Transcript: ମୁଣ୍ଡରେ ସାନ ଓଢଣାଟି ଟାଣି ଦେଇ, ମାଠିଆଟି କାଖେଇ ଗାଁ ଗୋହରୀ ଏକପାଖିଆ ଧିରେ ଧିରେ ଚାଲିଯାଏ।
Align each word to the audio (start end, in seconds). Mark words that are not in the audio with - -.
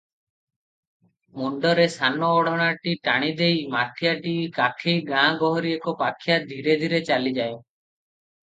ମୁଣ୍ଡରେ 1.41 1.83
ସାନ 1.95 2.29
ଓଢଣାଟି 2.37 2.93
ଟାଣି 3.09 3.29
ଦେଇ, 3.41 3.59
ମାଠିଆଟି 3.75 4.33
କାଖେଇ 4.57 5.05
ଗାଁ 5.11 5.29
ଗୋହରୀ 5.45 5.75
ଏକପାଖିଆ 5.81 6.39
ଧିରେ 6.49 6.81
ଧିରେ 6.87 7.05
ଚାଲିଯାଏ। 7.13 7.55